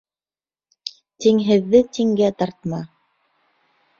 [1.25, 2.79] Тиңһеҙҙе тиңгә тартма: